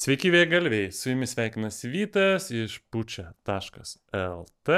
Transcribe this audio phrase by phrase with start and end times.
[0.00, 4.76] Sveiki vėgalviai, su jumis sveikinasi Vytas iš pučia.lt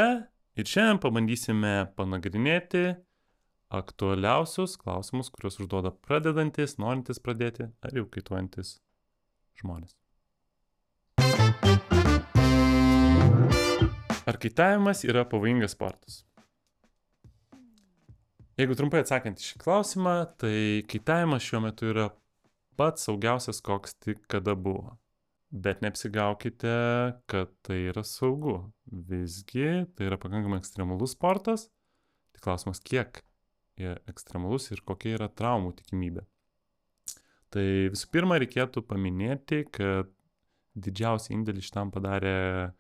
[0.59, 2.81] ir šiandien pabandysime panagrinėti
[3.71, 8.73] aktualiausius klausimus, kuriuos užduoda pradedantis, norintis pradėti ar jau kaituojantis
[9.61, 9.95] žmonės.
[14.27, 16.17] Ar kaitavimas yra pavojingas sportas?
[18.59, 22.09] Jeigu trumpai atsakant į šį klausimą, tai kaitavimas šiuo metu yra
[22.75, 24.97] pats saugiausias, koks tik kada buvo.
[25.53, 26.75] Bet neapsigaukite,
[27.29, 28.57] kad tai yra saugu.
[28.89, 31.67] Visgi tai yra pakankamai ekstremalus sportas.
[32.33, 33.21] Tik klausimas, kiek
[34.09, 36.25] ekstremalus ir kokia yra traumų tikimybė.
[37.53, 40.09] Tai visų pirma, reikėtų paminėti, kad
[40.73, 42.73] didžiausią indėlį šitam padarė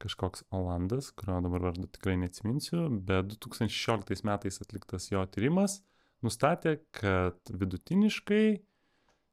[0.00, 5.80] kažkoks Olandas, kurio dabar vardu tikrai neatsiminsiu, bet 2016 metais atliktas jo tyrimas
[6.24, 8.44] nustatė, kad vidutiniškai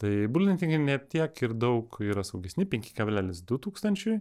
[0.00, 4.20] Tai burlentininkai net tiek ir daug yra saugesni, 5,2 tūkstančiui.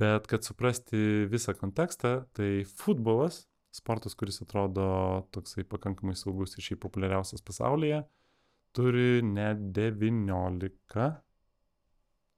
[0.00, 3.42] Bet kad suprasti visą kontekstą, tai futbolas
[3.76, 4.86] sportas, kuris atrodo
[5.34, 8.02] toksai pakankamai saugus ir šiaip populiariausias pasaulyje,
[8.76, 11.06] turi net 19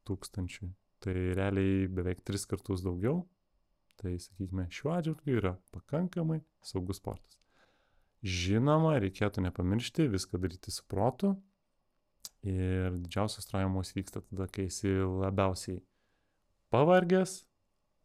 [0.08, 0.70] tūkstančių.
[0.98, 3.22] Tai realiai beveik tris kartus daugiau.
[3.98, 7.38] Tai sakykime, šiuo atžvilgiu yra pakankamai saugus sportas.
[8.22, 11.34] Žinoma, reikėtų nepamiršti viską daryti su protu.
[12.46, 15.80] Ir didžiausios traumos vyksta tada, kai esi labiausiai
[16.70, 17.40] pavargęs,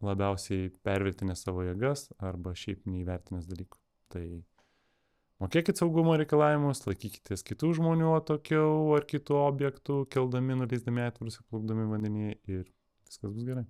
[0.04, 3.80] labiausiai pervertinęs savo jėgas arba šiaip neįvertinęs dalykų.
[4.14, 4.24] Tai
[5.44, 11.88] mokėkit saugumo reikalavimus, laikykitės kitų žmonių atokiau ar kitų objektų, keldami, nuleisdami atvirus ir plaukdami
[11.92, 12.66] vandenį ir
[13.08, 13.66] viskas bus gerai.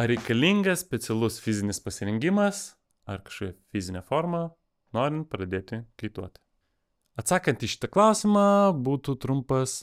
[0.00, 2.70] Ar reikalingas specialus fizinis pasirengimas
[3.10, 4.46] ar kažkokia fizinė forma,
[4.96, 6.40] norint pradėti kaituoti?
[7.20, 8.44] Atsakant į šitą klausimą
[8.80, 9.82] būtų trumpas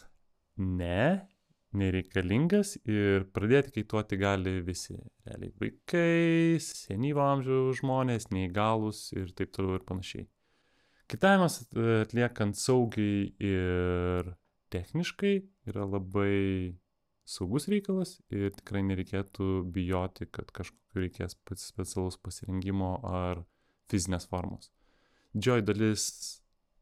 [0.57, 1.28] ne
[1.77, 4.97] nereikalingas ir pradėti kaituoti gali visi.
[5.27, 10.27] Realiai vaikai, senyvo amžiaus žmonės, neįgalus ir taip toliau ir panašiai.
[11.07, 11.61] Kaitavimas
[12.03, 14.33] atliekant saugiai ir
[14.73, 15.37] techniškai
[15.71, 16.75] yra labai
[17.27, 23.43] saugus reikalas ir tikrai nereikėtų bijoti, kad kažkokiu reikės specialaus pasirengimo ar
[23.91, 24.71] fizinės formos.
[25.35, 26.03] Didžioji dalis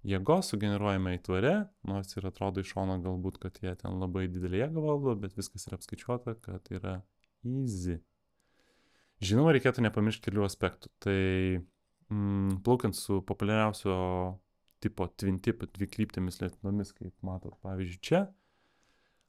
[0.06, 1.54] jėgos sugeneruojame įtvare,
[1.90, 5.68] nors ir atrodo iš šono galbūt, kad jie ten labai didelį jėgą valdo, bet viskas
[5.70, 7.00] yra apskaičiuota, kad yra
[7.46, 8.00] easy.
[9.26, 10.92] Žinoma, reikėtų nepamiršti kelių aspektų.
[11.04, 11.20] Tai
[12.12, 13.96] mm, plaukiant su populiariausio
[14.84, 18.26] tipo twin tip dvikryptėmis lietinomis, kaip matot, pavyzdžiui, čia,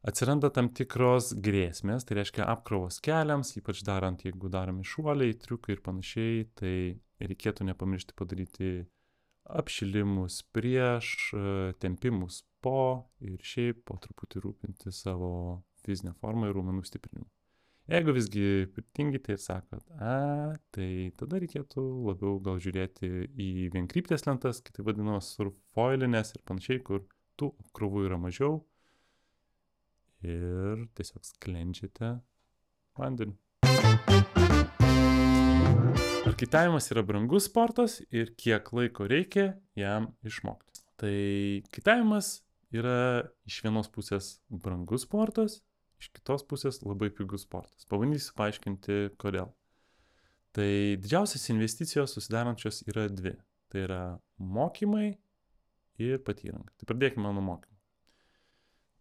[0.07, 5.83] atsiranda tam tikros grėsmės, tai reiškia apkrovos keliams, ypač darant, jeigu daromi šuoliai, triukai ir
[5.87, 6.75] panašiai, tai
[7.23, 8.75] reikėtų nepamiršti padaryti
[9.49, 11.31] apšilimus prieš,
[11.83, 17.29] tempimus po ir šiaip po truputį rūpinti savo fizinę formą ir raumenų stiprinimu.
[17.87, 18.47] Jeigu visgi
[18.99, 25.31] tingite ir sakot, a, tai tada reikėtų labiau gal žiūrėti į vienkryptės lentas, kitaip vadinamas
[25.37, 27.05] surfoilinės ir panašiai, kur
[27.39, 28.65] tų apkrovų yra mažiau
[30.27, 32.17] ir tiesiog sklendžiate
[32.99, 33.39] vandeniu.
[36.37, 40.83] Kaitavimas yra brangus sportas ir kiek laiko reikia jam išmokti?
[41.01, 41.13] Tai
[41.73, 42.43] kaitavimas
[42.77, 45.63] yra iš vienos pusės brangus sportas,
[45.97, 47.89] iš kitos pusės labai pigus sportas.
[47.89, 49.49] Pabandysiu paaiškinti, kodėl.
[50.53, 50.69] Tai
[51.01, 53.33] didžiausias investicijos susidarančios yra dvi.
[53.73, 54.03] Tai yra
[54.37, 55.15] mokymai
[56.05, 56.69] ir patyranga.
[56.77, 57.76] Tai pradėkime nuo mokymų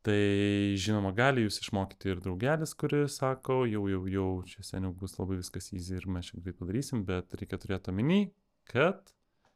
[0.06, 5.18] tai žinoma gali jus išmokyti ir draugelis kuris sako jau jau jau čia seniau bus
[5.20, 8.20] labai viskas easy ir mes čia greit padarysim bet reikia turėt omeny
[8.72, 9.14] kad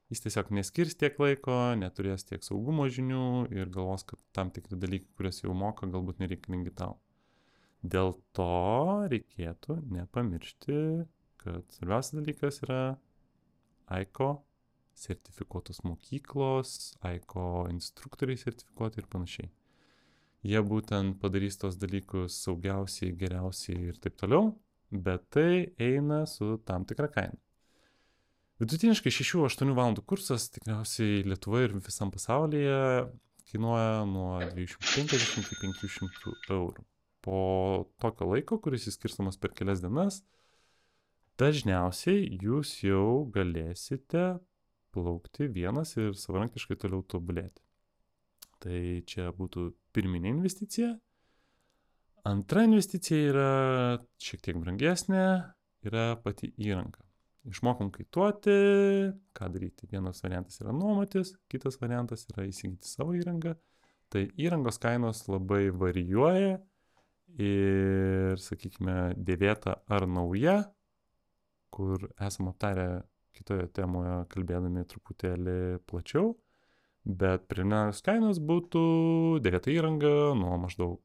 [0.10, 3.24] jis tiesiog neskirs tiek laiko neturės tiek saugumo žinių
[3.54, 6.98] ir galvos kad tam tikri dalykai kuriuos jau moka galbūt nereikalingi tau
[7.96, 8.52] dėl to
[9.14, 10.82] reikėtų nepamiršti
[11.40, 12.84] kad svarbiausias dalykas yra
[13.90, 14.34] aiko
[15.00, 16.74] sertifikuotos mokyklos,
[17.08, 19.52] AICO instruktoriai sertifikuoti ir panašiai.
[20.46, 24.54] Jie būtent padarys tos dalykus saugiausiai, geriausiai ir taip toliau,
[24.90, 27.36] bet tai eina su tam tikra kaina.
[28.60, 32.80] Vidutiniškai 6-8 valandų kursas tikriausiai Lietuvoje ir visam pasaulyje
[33.52, 36.84] kainuoja nuo 250 iki 500 eurų.
[37.24, 37.40] Po
[38.00, 40.22] tokio laiko, kuris įskirstamas per kelias dienas,
[41.40, 44.38] dažniausiai jūs jau galėsite
[44.96, 47.64] plaukti vienas ir savarankiškai toliau tobulėti.
[48.64, 50.94] Tai čia būtų pirminė investicija.
[52.28, 53.52] Antra investicija yra
[54.20, 55.24] šiek tiek brangesnė,
[55.88, 57.06] yra pati įranga.
[57.50, 58.58] Išmokom kaituoti,
[59.34, 59.88] ką daryti.
[59.90, 63.56] Vienas variantas yra nuomotis, kitas variantas yra įsigyti savo įrangą.
[64.12, 66.58] Tai įrangos kainos labai varijuoja
[67.40, 70.60] ir, sakykime, dėvėta ar nauja
[71.70, 72.88] kur esam aptarę
[73.38, 75.58] kitoje temoje kalbėdami truputėlį
[75.90, 76.34] plačiau,
[77.06, 78.82] bet preliminarios kainos būtų
[79.46, 81.00] dėvėta įranga nuo maždaug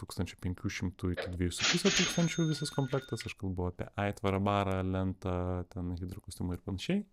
[0.00, 5.34] 1500 iki 2500 visas komplektas, aš kalbu apie aitvarą, barą, lentą,
[5.70, 7.04] ten hidrokostiumą ir panašiai.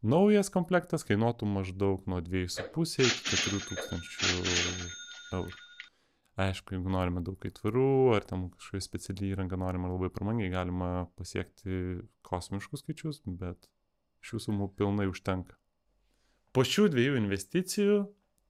[0.00, 4.30] Naujas komplektas kainuotų maždaug nuo 2,5 iki 4000
[5.36, 5.66] eurų.
[6.40, 12.00] Aišku, jeigu norime daug aitvarų, ar ten kažkokia speciali įranga norime labai pramangiai, galima pasiekti
[12.24, 13.68] kosmiškus skaičius, bet
[14.24, 15.59] šių sumų pilnai užtenka.
[16.50, 17.96] Po šių dviejų investicijų,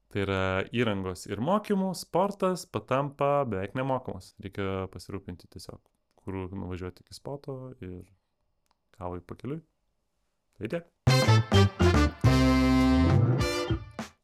[0.09, 4.31] tai yra įrangos ir mokymų, sportas patampa beveik nemokamas.
[4.41, 5.83] Reikia pasirūpinti tiesiog,
[6.17, 8.07] kur nuvažiuoti iki spoto ir
[8.97, 9.61] kavai pakeliui.
[10.57, 10.89] Tai tiek.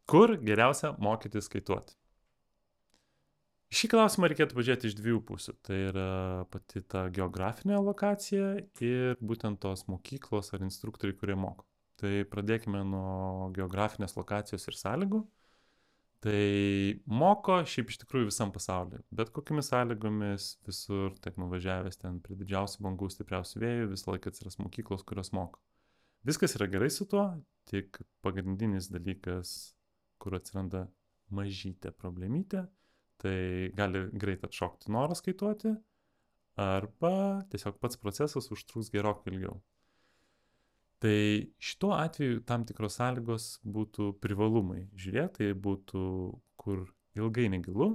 [0.08, 2.00] Kur geriausia mokytis skaituoti?
[3.76, 5.58] Šį klausimą reikėtų pažiūrėti iš dviejų pusių.
[5.69, 6.11] Tai yra
[6.49, 11.69] pati ta geografinė lokacija ir būtent tos mokyklos ar instruktoriai, kurie moko.
[12.00, 15.22] Tai pradėkime nuo geografinės lokacijos ir sąlygų.
[16.26, 16.40] Tai
[17.06, 19.02] moko šiaip iš tikrųjų visam pasauliu.
[19.14, 24.58] Bet kokiamis sąlygomis visur, tiek nuvažiavęs ten prie didžiausių bangų, stipriausių vėjų, visą laiką atsiras
[24.58, 25.60] mokyklos, kurios moko.
[26.26, 27.28] Viskas yra gerai su tuo,
[27.70, 29.52] tik pagrindinis dalykas,
[30.19, 30.87] kur atsiranda
[31.37, 32.64] mažytė problemytė,
[33.22, 33.37] tai
[33.78, 35.76] gali greit atšokti noras skaituoti,
[36.58, 39.60] arba tiesiog pats procesas užtruks gerokai ilgiau.
[41.04, 41.19] Tai
[41.60, 44.87] šituo atveju tam tikros sąlygos būtų privalumai.
[44.96, 46.04] Žiūrėti, tai būtų,
[46.56, 46.87] kur
[47.19, 47.90] ilgai negilu,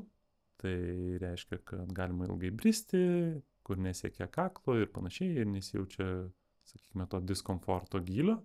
[0.62, 0.76] tai
[1.22, 3.02] reiškia, kad galima ilgai bristi,
[3.66, 6.08] kur nesiekia kaklo ir panašiai, ir nesijaučia,
[6.70, 8.38] sakykime, to diskomforto gilio.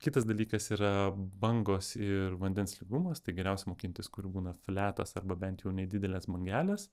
[0.00, 5.64] Kitas dalykas yra bangos ir vandens lygumas, tai geriausia mokintis, kur būna fletas arba bent
[5.64, 6.86] jau nedidelės bangelės.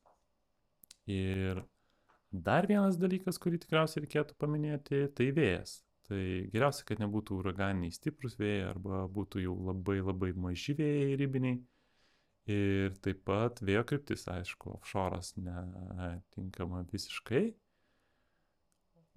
[1.08, 1.64] Ir
[2.32, 5.78] dar vienas dalykas, kurį tikriausiai reikėtų paminėti, tai vėjas.
[6.08, 6.24] Tai
[6.54, 11.60] geriausia, kad nebūtų uraganiniai stiprus vėjai arba būtų jau labai labai maži vėjai ribiniai.
[12.48, 17.42] Ir taip pat vėjo kryptis, aišku, offshore'as netinkama visiškai,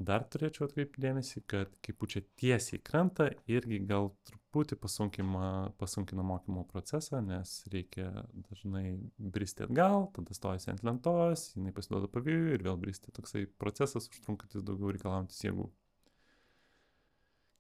[0.01, 7.21] dar turėčiau atkreipti dėmesį, kad kai pučia tiesiai krantą, irgi gal truputį pasunkina mokymo procesą,
[7.23, 8.09] nes reikia
[8.49, 13.15] dažnai bristi atgal, tada stojasi ant lentos, jinai pasiduoda pavėjui ir vėl bristi.
[13.15, 15.69] Toksai procesas užtrunkantis daugiau reikalaujantis jėgų.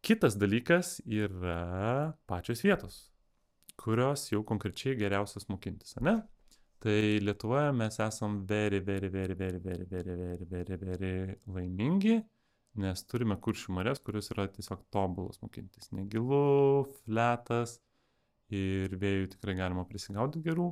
[0.00, 2.94] Kitas dalykas yra pačios vietos,
[3.76, 6.22] kurios jau konkrečiai geriausias mokintis, ne?
[6.80, 11.12] Tai Lietuvoje mes esam very, very, very, very, very, very, very, very, very
[11.52, 12.16] laimingi,
[12.80, 15.90] nes turime kuršių marės, kurios yra tiesiog tobulos mokintis.
[15.92, 17.76] Negilu, fletas
[18.48, 20.70] ir vėjų tikrai galima prisigaudyti gerų.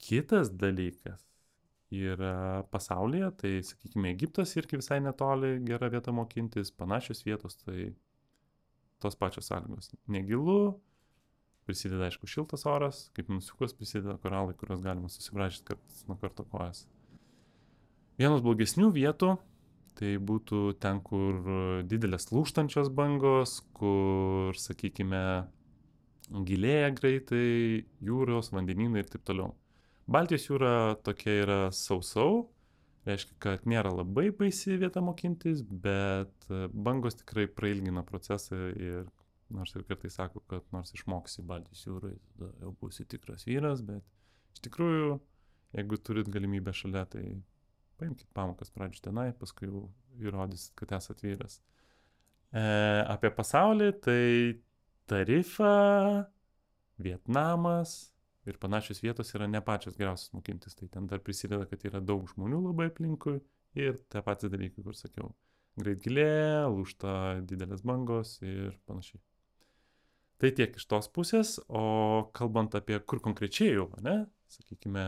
[0.00, 1.20] Kitas dalykas
[1.92, 7.92] yra pasaulyje, tai sakykime, Egiptas irgi visai netoli gera vieta mokintis, panašios vietos, tai
[9.06, 9.94] tos pačios sąlygos.
[10.10, 10.76] Negilu,
[11.66, 16.84] prisideda, aišku, šiltas oras, kaip nusiukas prisideda koralai, kuriuos galima susibražyti kartais nuo karto kojas.
[18.20, 19.34] Vienos blogesnių vietų
[19.96, 21.40] tai būtų ten, kur
[21.88, 25.22] didelės lūštančios bangos, kur, sakykime,
[26.46, 27.46] gilėja greitai
[28.04, 29.54] jūros, vandenynai ir taip toliau.
[30.06, 30.72] Baltijos jūra
[31.06, 32.46] tokia yra sausau,
[33.06, 39.06] reiškia, kad nėra labai baisi vieta mokintis, bet bangos tikrai prailgina procesą ir
[39.54, 44.02] Nors ir kartais sako, kad nors išmoksi Baltijos jūrai, tada jau būsi tikras vyras, bet
[44.56, 45.20] iš tikrųjų,
[45.78, 47.22] jeigu turit galimybę šalia, tai
[48.00, 49.84] paimkite pamokas pradžių tenai, paskui jau
[50.18, 51.60] įrodysit, kad esate vyras.
[52.50, 52.64] E,
[53.06, 54.24] apie pasaulį, tai
[55.06, 56.26] Tarifa,
[56.98, 57.94] Vietnamas
[58.46, 62.26] ir panašios vietos yra ne pačios geriausios mokintis, tai ten dar prisideda, kad yra daug
[62.32, 63.40] žmonių labai aplinkui
[63.78, 65.32] ir tie patys dalykai, kur sakiau.
[65.76, 69.20] Greit gilė, lūšta didelės bangos ir panašiai.
[70.40, 74.18] Tai tiek iš tos pusės, o kalbant apie kur konkrečiai jau, ne,
[74.52, 75.04] sakykime,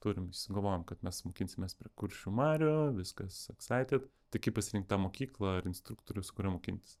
[0.00, 5.58] turim, įsigalvojom, kad mes mokinsimės prie kuršių marių, viskas excited, tai kaip pasirinkti tą mokyklą
[5.58, 6.96] ar instruktorių, su kuriuo mokintis.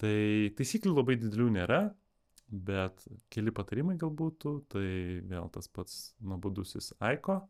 [0.00, 0.16] Tai
[0.58, 1.82] taisyklių labai didelių nėra,
[2.54, 4.86] bet keli patarimai galbūt, tai
[5.26, 7.40] vėl tas pats nuobodusis AIKO,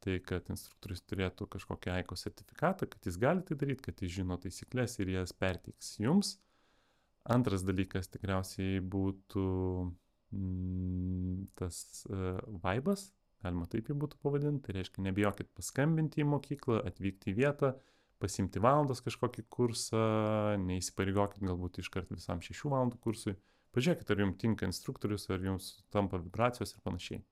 [0.00, 4.38] tai kad instruktorius turėtų kažkokį AIKO sertifikatą, kad jis gali tai daryti, kad jis žino
[4.40, 6.38] taisyklės ir jas perteiks jums.
[7.30, 9.44] Antras dalykas tikriausiai būtų
[10.32, 13.10] mm, tas uh, vaibas,
[13.44, 17.74] galima taip jį būtų pavadinti, tai reiškia nebijokit paskambinti į mokyklą, atvykti į vietą,
[18.20, 20.00] pasimti valandos kažkokį kursą,
[20.64, 23.36] neįsipareigokit galbūt iškart visam šešių valandų kursui,
[23.76, 27.22] pažiūrėkit, ar jums tinka instruktorius, ar jums tampa vibracijos ir panašiai.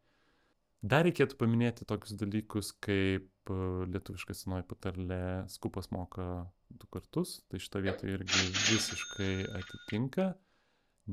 [0.78, 3.54] Dar reikėtų paminėti tokius dalykus, kaip e,
[3.90, 10.28] lietuviška senoji patarlė skupas moka du kartus, tai šito vietoje irgi visiškai atitinka,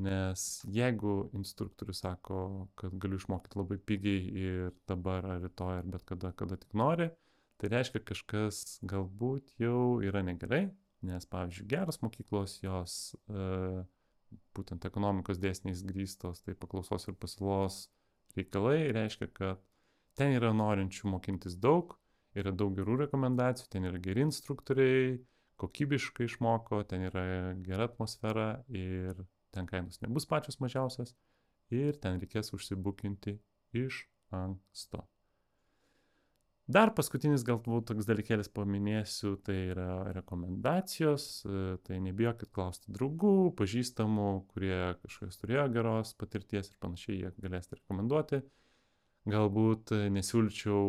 [0.06, 6.06] nes jeigu instruktorius sako, kad galiu išmokyti labai pigiai ir dabar ar rytoj ar bet
[6.06, 7.10] kada, kada tik nori,
[7.58, 10.68] tai reiškia kažkas galbūt jau yra negerai,
[11.06, 13.82] nes pavyzdžiui geros mokyklos jos e,
[14.56, 17.86] būtent ekonomikos dėsniais grįstos, tai paklausos ir pasiūlos
[18.36, 19.62] reikalai reiškia, kad
[20.18, 21.96] ten yra norinčių mokintis daug,
[22.36, 25.16] yra daug gerų rekomendacijų, ten yra geri instruktoriai,
[25.60, 27.24] kokybiškai išmoko, ten yra
[27.64, 29.24] gera atmosfera ir
[29.56, 31.14] ten kainos nebus pačios mažiausias
[31.72, 33.38] ir ten reikės užsibukinti
[33.76, 34.04] iš
[34.36, 35.06] anksto.
[36.66, 41.26] Dar paskutinis galbūt toks dalykėlis paminėsiu, tai yra rekomendacijos,
[41.86, 48.40] tai nebijokit klausti draugų, pažįstamų, kurie kažkas turėjo geros patirties ir panašiai, jie galėsite rekomenduoti.
[49.30, 50.82] Galbūt nesiūlyčiau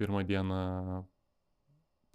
[0.00, 0.62] pirmą dieną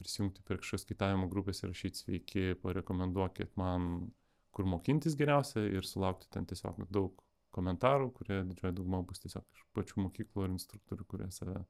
[0.01, 4.09] prisijungti prie kažkokios kaitavimo grupės ir rašyti sveiki, parekomenduokit man,
[4.49, 7.21] kur mokintis geriausia ir sulaukti ten tiesiog daug
[7.53, 11.61] komentarų, kurie didžioji dauguma bus tiesiog iš pačių mokyklų ir instruktorių, kurie save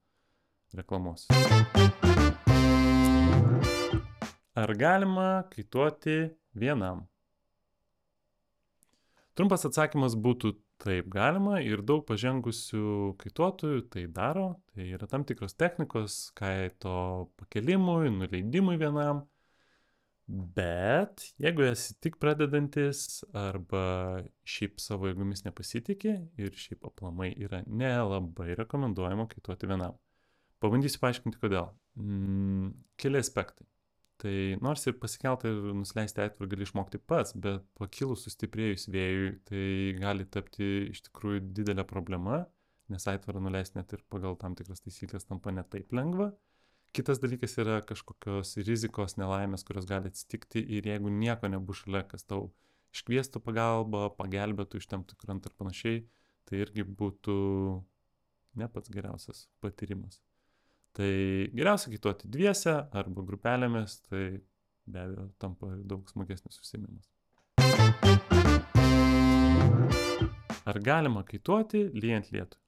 [0.77, 1.33] reklamuosiu.
[4.53, 6.17] Ar galima kaituoti
[6.53, 7.07] vienam?
[9.33, 10.53] Trumpas atsakymas būtų
[10.83, 14.47] taip galima ir daug pažengusių kaituotojų tai daro.
[14.73, 19.23] Tai yra tam tikros technikos kaito pakelimui, nuleidimui vienam.
[20.27, 28.53] Bet jeigu esi tik pradedantis arba šiaip savo jėgomis nepasitikė ir šiaip aplamai yra nelabai
[28.61, 29.97] rekomenduojama kaituoti vienam.
[30.63, 31.67] Pabandysiu paaiškinti, kodėl.
[31.99, 33.67] Mm, keli aspektai.
[34.23, 39.65] Tai nors ir pasikeltą ir nusileisti aitvarą gali išmokti pats, bet pakilus sustiprėjus vėjui, tai
[39.97, 42.45] gali tapti iš tikrųjų didelė problema,
[42.93, 46.31] nes aitvarą nuleisti net ir pagal tam tikras taisyklės tampa netaip lengva.
[46.95, 52.23] Kitas dalykas yra kažkokios rizikos nelaimės, kurios gali atsitikti ir jeigu nieko nebus šalia, kas
[52.29, 52.51] tau
[52.93, 56.03] iškviestų pagalbą, pagelbėtų ištemptų krantą ir panašiai,
[56.47, 57.39] tai irgi būtų
[58.61, 60.21] ne pats geriausias patyrimas.
[60.93, 61.13] Tai
[61.57, 64.25] geriausia kaituoti dviese arba grupelėmis, tai
[64.85, 67.07] be abejo tampa daug smagesnis užsiemimas.
[70.69, 72.59] Ar galima kaituoti lyjant lietų?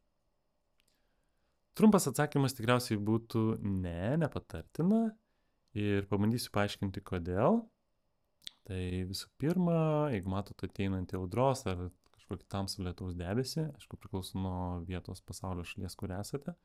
[1.76, 5.10] Trumpas atsakymas tikriausiai būtų ne, nepatartina
[5.76, 7.62] ir pabandysiu paaiškinti kodėl.
[8.66, 14.80] Tai visų pirma, jeigu matote ateinantį audros ar kažkokį tamsų lietaus debesį, aišku, priklauso nuo
[14.88, 16.56] vietos pasaulio šalies, kur esate,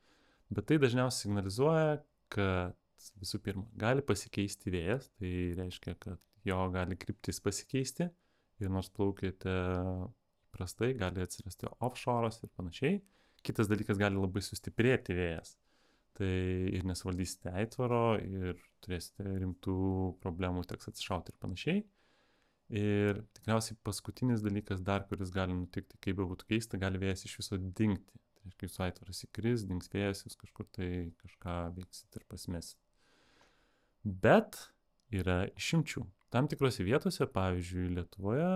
[0.51, 2.75] Bet tai dažniausiai signalizuoja, kad
[3.21, 8.09] visų pirma, gali pasikeisti vėjas, tai reiškia, kad jo gali kryptis pasikeisti
[8.61, 9.53] ir nors plaukite
[10.51, 12.99] prastai, gali atsirasti offshore'as ir panašiai.
[13.41, 15.55] Kitas dalykas gali labai sustiprėti vėjas.
[16.19, 16.27] Tai
[16.75, 19.77] ir nesvaldysite aitvaro ir turėsite rimtų
[20.21, 21.83] problemų, teks atsišauti ir panašiai.
[22.81, 27.39] Ir tikriausiai paskutinis dalykas dar, kuris gali nutikti, kaip be būtų keista, gali vėjas iš
[27.39, 28.19] viso dingti.
[28.41, 30.89] Tai reiškia, jūsų aitvaras įkris, dings vėjas, jūs kažkur tai
[31.21, 32.79] kažką veiksit ir pasimėsit.
[34.01, 34.57] Bet
[35.13, 36.07] yra išimčių.
[36.33, 38.51] Tam tikrose vietose, pavyzdžiui, Lietuvoje,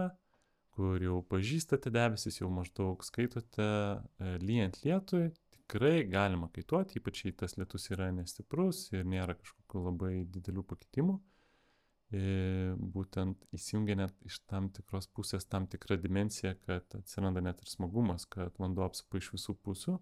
[0.74, 7.36] kur jau pažįstate debesis, jau maždaug skaitote e, lyjant lietui, tikrai galima kaituoti, ypač jei
[7.38, 11.20] tas lietus yra nestiprus ir nėra kažkokių labai didelių pakitimų
[12.96, 18.28] būtent įsijungia net iš tam tikros pusės tam tikra dimensija, kad atsiranda net ir smagumas,
[18.30, 19.98] kad vanduo apsupa iš visų pusių.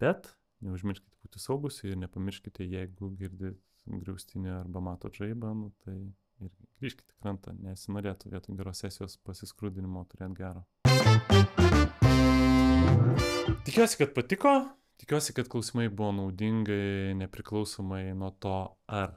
[0.00, 0.32] Bet
[0.64, 3.60] neužmirškite būti saugus ir nepamirškite, jeigu girdit
[3.90, 5.96] griaustinį arba matot žaibą, nu, tai
[6.40, 10.64] ir grįžkite krantą, nesinorėtų vietoj geros sesijos pasiskrūdinimo turėti gero.
[13.66, 14.54] Tikiuosi, kad patiko,
[15.00, 18.56] tikiuosi, kad klausimai buvo naudingai, nepriklausomai nuo to,
[18.88, 19.16] ar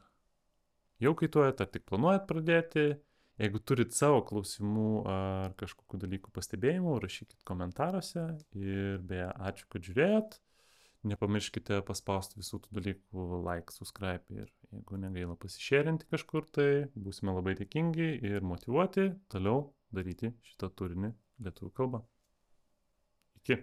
[1.03, 2.88] jau kaituojat, ar tik planuojat pradėti.
[3.41, 8.27] Jeigu turit savo klausimų ar kažkokių dalykų pastebėjimų, rašykit komentaruose.
[8.53, 10.38] Ir beje, ačiū, kad žiūrėjot.
[11.10, 17.57] Nepamirškite paspausti visų tų dalykų like, subscribe ir jeigu negaila pasišėrinti kažkur, tai būsime labai
[17.60, 21.12] dėkingi ir motivuoti toliau daryti šitą turinį
[21.43, 22.05] lietuvių kalbą.
[23.43, 23.60] Iki.